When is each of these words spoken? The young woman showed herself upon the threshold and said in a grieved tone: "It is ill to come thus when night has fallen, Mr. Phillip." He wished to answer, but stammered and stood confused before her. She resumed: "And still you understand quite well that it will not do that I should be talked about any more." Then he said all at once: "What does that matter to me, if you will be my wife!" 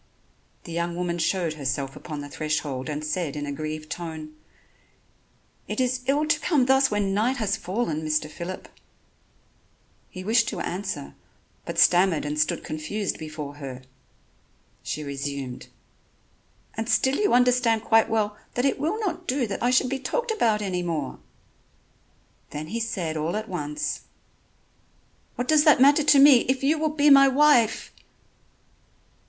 The 0.63 0.71
young 0.71 0.95
woman 0.95 1.19
showed 1.19 1.53
herself 1.53 1.95
upon 1.95 2.21
the 2.21 2.27
threshold 2.27 2.89
and 2.89 3.03
said 3.05 3.35
in 3.35 3.45
a 3.45 3.51
grieved 3.51 3.91
tone: 3.91 4.33
"It 5.67 5.79
is 5.79 6.01
ill 6.07 6.25
to 6.25 6.39
come 6.39 6.65
thus 6.65 6.89
when 6.89 7.13
night 7.13 7.37
has 7.37 7.55
fallen, 7.55 8.01
Mr. 8.01 8.27
Phillip." 8.27 8.67
He 10.09 10.23
wished 10.23 10.47
to 10.47 10.59
answer, 10.59 11.13
but 11.65 11.77
stammered 11.77 12.25
and 12.25 12.39
stood 12.39 12.63
confused 12.63 13.19
before 13.19 13.57
her. 13.57 13.83
She 14.81 15.03
resumed: 15.03 15.67
"And 16.73 16.89
still 16.89 17.17
you 17.17 17.35
understand 17.35 17.83
quite 17.83 18.09
well 18.09 18.35
that 18.55 18.65
it 18.65 18.79
will 18.79 18.99
not 19.01 19.27
do 19.27 19.45
that 19.45 19.61
I 19.61 19.69
should 19.69 19.89
be 19.91 19.99
talked 19.99 20.31
about 20.31 20.63
any 20.63 20.81
more." 20.81 21.19
Then 22.49 22.69
he 22.69 22.79
said 22.79 23.15
all 23.17 23.35
at 23.35 23.47
once: 23.47 24.01
"What 25.35 25.47
does 25.47 25.63
that 25.65 25.79
matter 25.79 26.03
to 26.03 26.17
me, 26.17 26.37
if 26.49 26.63
you 26.63 26.79
will 26.79 26.89
be 26.89 27.11
my 27.11 27.27
wife!" 27.27 27.93